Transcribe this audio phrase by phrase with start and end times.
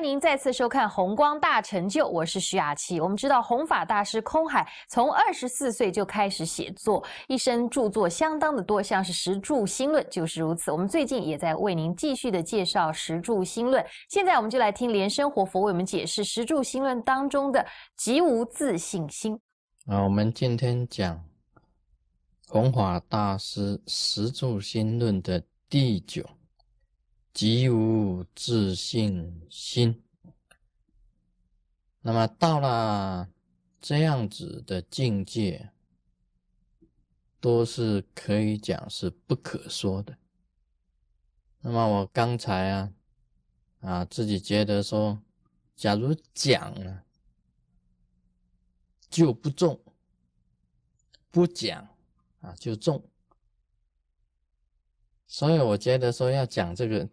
[0.00, 2.98] 迎您再次收看《红光大成就》，我是徐雅琪。
[3.00, 10.72] 我们知道弘法大师空海从二十四岁就开始写作，一生著作相当的多，像是《十住心论》就是如此。
[10.72, 17.64] 我们最近也在为您继续的介绍《十住心论》，现在我们就来听莲生活佛为我们解释《十住心论》当中的
[17.96, 19.38] “极无自信心”。
[19.86, 21.22] 啊，我们今天讲
[22.48, 26.24] 弘法大师《十住心论》的第九。
[27.32, 30.02] 极无自信心，
[32.02, 33.30] 那么到了
[33.80, 35.70] 这样子的境界，
[37.40, 40.18] 都是可以讲是不可说的。
[41.60, 42.92] 那么我刚才啊
[43.80, 45.22] 啊自己觉得说，
[45.76, 47.04] 假如讲了
[49.08, 49.80] 就不中，
[51.30, 51.88] 不讲
[52.40, 53.09] 啊就中。
[55.32, 57.08] 所以我觉得说要讲这个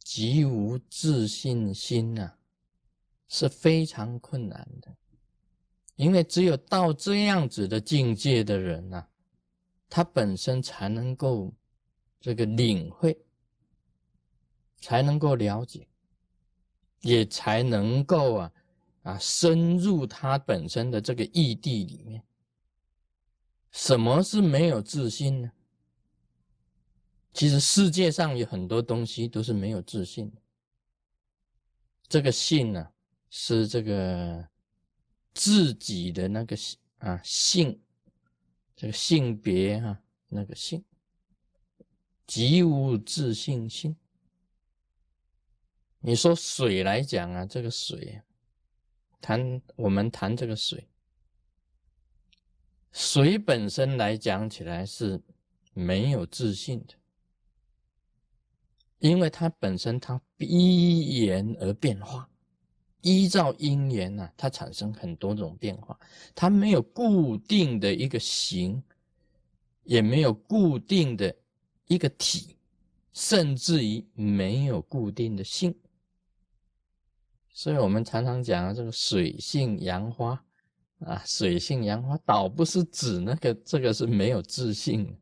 [0.00, 2.30] 极无自信心呐，
[3.28, 4.94] 是非常困难的，
[5.94, 9.06] 因为只有到这样子的境界的人呐，
[9.88, 11.50] 他本身才能够
[12.20, 13.18] 这个领会，
[14.78, 15.88] 才能够了解，
[17.00, 18.52] 也才能够啊
[19.02, 22.22] 啊深入他本身的这个异地里面。
[23.72, 25.50] 什么是没有自信呢？
[27.36, 30.32] 其实世界上有很多东西都是没有自信。
[32.08, 32.90] 这个性呢，
[33.28, 34.48] 是这个
[35.34, 36.56] 自己的那个
[36.96, 37.78] 啊性，
[38.74, 40.82] 这个性别哈那个性，
[42.26, 43.94] 极无自信心。
[46.00, 48.22] 你说水来讲啊，这个水，
[49.20, 50.88] 谈我们谈这个水，
[52.92, 55.20] 水本身来讲起来是
[55.74, 56.94] 没有自信的。
[58.98, 62.28] 因为它本身它依缘而变化，
[63.02, 65.98] 依照因缘呐，它产生很多种变化。
[66.34, 68.82] 它没有固定的一个形，
[69.84, 71.34] 也没有固定的
[71.86, 72.56] 一个体，
[73.12, 75.74] 甚至于没有固定的性。
[77.52, 80.42] 所以我们常常讲这个水性杨花
[81.00, 85.16] 啊，水性杨花倒不是指那个这个是没有自信。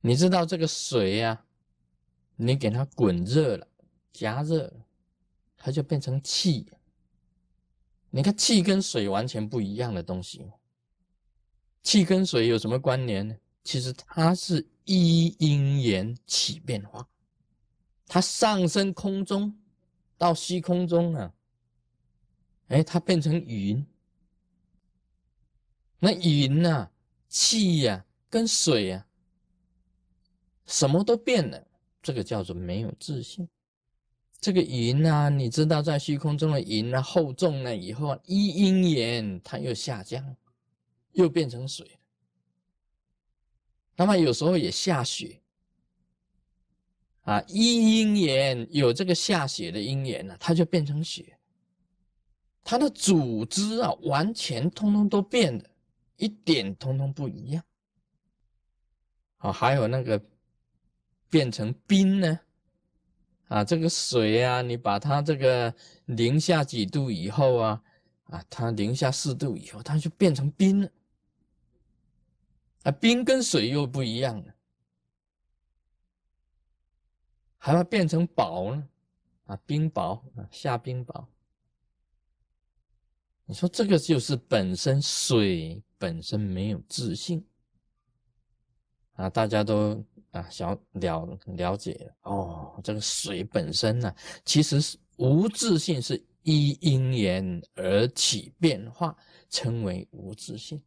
[0.00, 1.44] 你知道这个水呀？
[2.36, 3.66] 你给它滚热了，
[4.12, 4.72] 加热，
[5.56, 6.66] 它就变成气。
[8.10, 10.50] 你看，气跟水完全不一样的东西。
[11.82, 13.36] 气跟水有什么关联呢？
[13.64, 17.08] 其实它是一因缘起变化。
[18.06, 19.58] 它上升空中
[20.18, 21.32] 到虚空中啊，
[22.68, 23.86] 哎，它变成云。
[25.98, 26.90] 那云呐，
[27.28, 29.06] 气呀，跟水呀，
[30.66, 31.66] 什么都变了。
[32.02, 33.48] 这个叫做没有自信。
[34.40, 40.36] 这个云啊，你知道，在虚空中的云啊，厚重了以后，一阴缘它又下降，
[41.12, 41.88] 又变成水
[43.94, 45.40] 那么有时候也下雪
[47.20, 51.38] 啊，一阴缘有这个下雪的阴缘呢，它就变成雪。
[52.64, 55.64] 它的组织啊，完全通通都变了，
[56.16, 57.62] 一点通通不一样。
[59.36, 60.20] 啊，还有那个。
[61.32, 62.40] 变成冰呢？
[63.48, 67.82] 啊，这个水啊，你把它这个零下几度以后啊，
[68.24, 70.90] 啊，它零下四度以后，它就变成冰了。
[72.82, 74.54] 啊，冰跟水又不一样了，
[77.56, 78.86] 还要变成雹呢？
[79.46, 81.24] 啊，冰雹啊，下冰雹。
[83.46, 87.42] 你说这个就是本身水本身没有自信
[89.14, 90.04] 啊，大家都。
[90.32, 99.16] 啊，小了了解哦，这个水本身呢，其实是无自性，是依因缘而起变化，
[99.48, 100.82] 称为无自性。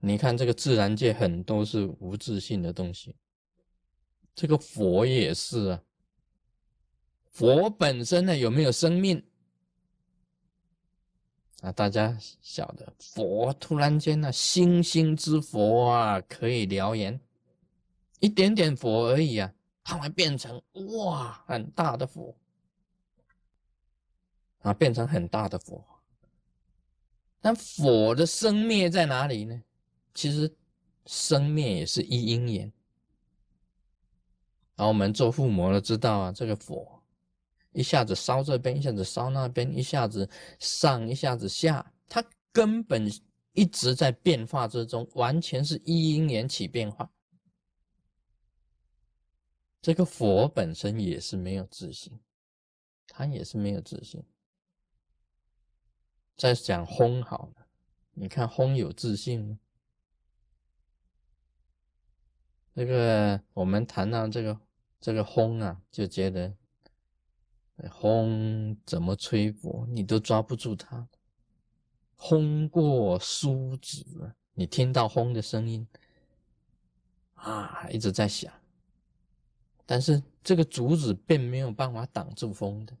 [0.00, 3.14] 你看这个自然界很多是无自性的东西，
[4.34, 5.82] 这个佛也是啊，
[7.32, 9.22] 佛本身呢有没有生命？
[11.62, 17.18] 啊，大家晓得，佛突然间呢，星星之佛啊，可以燎原，
[18.20, 20.62] 一点点佛而已啊，它会变成
[20.98, 22.36] 哇很大的佛，
[24.60, 25.82] 啊，变成很大的佛。
[27.40, 29.62] 那佛的生灭在哪里呢？
[30.12, 30.54] 其实
[31.06, 32.72] 生灭也是一因缘。
[34.74, 36.95] 然后我们做父母的知道啊，这个佛。
[37.76, 40.28] 一下子烧这边，一下子烧那边，一下子
[40.58, 43.06] 上，一下子下，它根本
[43.52, 47.10] 一直在变化之中，完全是一因缘起变化。
[49.82, 52.18] 这个佛本身也是没有自信，
[53.06, 54.24] 他也是没有自信。
[56.36, 57.66] 再讲轰好了，
[58.12, 59.58] 你看轰有自信吗？
[62.74, 64.60] 这个我们谈到这个
[65.00, 66.54] 这个轰啊，就觉得
[67.90, 71.08] 轰怎么吹拂你都抓不住它。
[72.14, 75.86] 轰过梳子，你听到轰的声音
[77.34, 78.50] 啊，一直在响，
[79.84, 82.96] 但是这个竹子并没有办法挡住风的。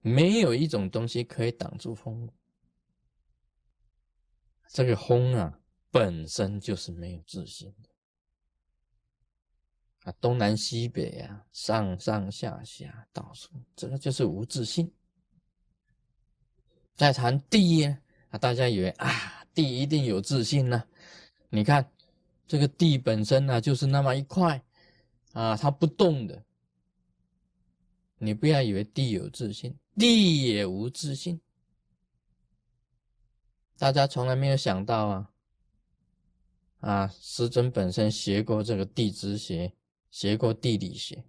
[0.00, 2.28] 没有一种东西可以挡住风。
[4.68, 5.60] 这个风啊，
[5.92, 7.88] 本身就是没有自信的
[10.04, 14.90] 啊，东南西北啊，上上下下，到处这个就是无自信。
[16.94, 20.84] 再谈地啊，大家以为啊，地一定有自信呢？
[21.48, 21.90] 你看
[22.46, 24.62] 这个地本身呢，就是那么一块
[25.32, 26.44] 啊，它不动的。
[28.18, 29.76] 你不要以为地有自信。
[29.96, 31.40] 地也无自信，
[33.78, 35.30] 大家从来没有想到啊！
[36.80, 39.72] 啊，师尊本身学过这个地质学，
[40.14, 41.24] 学过地理学，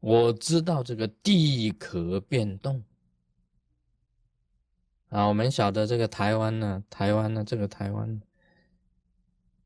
[0.00, 2.82] 我知道这个地壳变动
[5.10, 5.26] 啊。
[5.26, 8.22] 我们晓得这个台湾呢，台湾呢，这个台湾，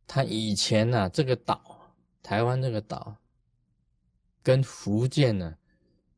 [0.05, 1.95] 它以前呢，这个岛，
[2.25, 3.17] 台湾这个岛，
[4.43, 5.57] 跟福建呢。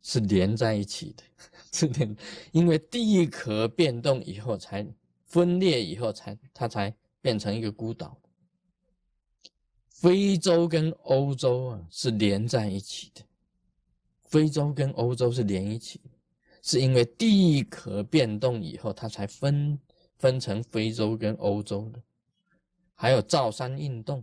[0.01, 1.23] 是连在一起的，
[1.71, 2.17] 是连，
[2.53, 4.87] 因为地壳变动以后才
[5.27, 8.17] 分裂，以后才它才变成一个孤岛。
[10.01, 13.23] 非洲跟欧洲啊是连在一起的，
[14.27, 16.01] 非洲跟欧洲是连一起，
[16.63, 19.77] 是因为地壳变动以后它才分
[20.17, 22.01] 分成非洲跟欧洲的。
[22.95, 24.23] 还有造山运动，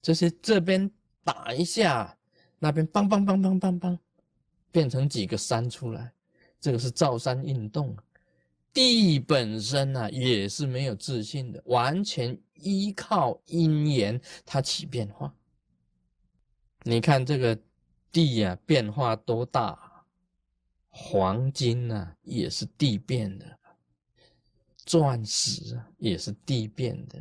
[0.00, 0.90] 这些这边
[1.22, 2.16] 打一下，
[2.58, 3.98] 那边梆梆梆梆梆梆。
[4.72, 6.12] 变成几个山出来，
[6.60, 7.94] 这个是造山运动。
[8.76, 15.34] 地本身呢也是没有自信的，完全依靠因缘它起变化。
[16.82, 17.58] 你看这个
[18.12, 20.04] 地呀，变化多大？
[20.90, 23.58] 黄金啊也是地变的，
[24.84, 27.18] 钻石啊也是地变的，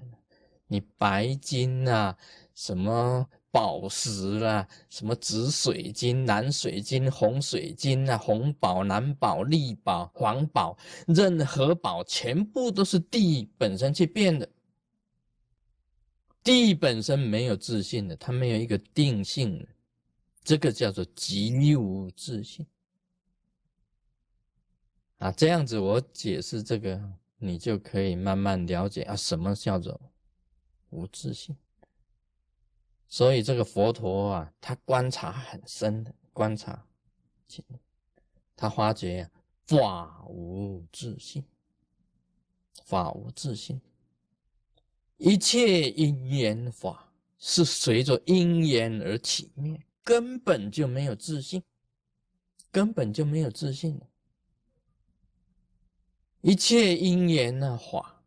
[0.67, 2.17] 你白金啊
[2.53, 3.29] 什么？
[3.55, 14.45] 宝石啦，什么紫水晶、蓝水晶、红水晶啊，红宝、蓝宝、绿宝、黄宝，任何宝全部都是地本身去变的。
[16.43, 19.65] 地本身没有自信的，它没有一个定性的，
[20.43, 22.67] 这个叫做极无自信。
[25.19, 27.01] 啊，这样子我解释这个，
[27.37, 29.97] 你就可以慢慢了解啊，什么叫做
[30.89, 31.55] 无自信。
[33.07, 36.85] 所以这个佛陀啊，他观察很深的观察，
[38.55, 39.29] 他发觉
[39.65, 41.45] 法无自信，
[42.83, 43.79] 法无自信，
[45.17, 51.63] 一切因缘法是随着因缘而起灭，根本就没有自信，
[52.71, 53.99] 根本就没有自信
[56.41, 58.23] 一切因缘的法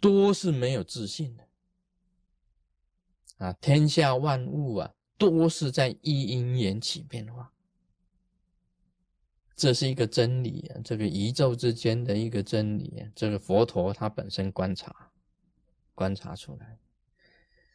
[0.00, 1.48] 都是没有自信的。
[3.42, 7.50] 啊，天下万物啊，都是在一因缘起变化，
[9.56, 15.10] 这是一个真理啊，这个宇宙之间的一个真理啊，这个佛陀他本身观察，
[15.92, 16.78] 观察出来，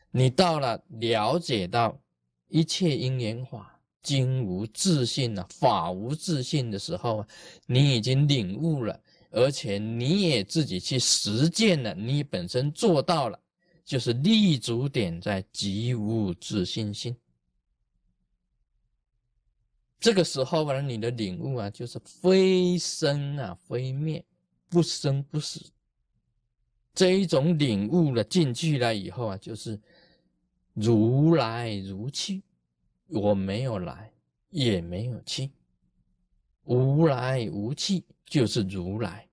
[0.10, 2.00] 你到了了解到
[2.48, 7.28] 一切因缘法经无自信啊，法无自信的时候啊，
[7.66, 8.98] 你已经领悟了，
[9.32, 13.38] 而且你也自己去实践了，你本身做到了。
[13.88, 17.16] 就是立足点在极无自信心，
[19.98, 24.26] 这个时候呢，你的领悟啊，就是非生啊非灭，
[24.68, 25.72] 不生不死。
[26.94, 29.80] 这一种领悟了进去了以后啊，就是
[30.74, 32.44] 如来如去，
[33.08, 34.12] 我没有来，
[34.50, 35.50] 也没有去，
[36.66, 39.27] 无来无去，就是如来。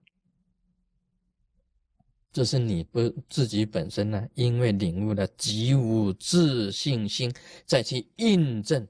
[2.34, 7.32] 这是你不自己本身呢，因为领悟了极无自信心，
[7.64, 8.88] 再去印证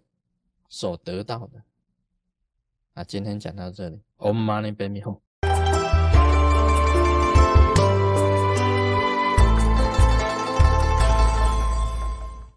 [0.70, 1.62] 所得到的。
[2.94, 5.23] 啊，今天讲到这里，Om Mani Padme Hum。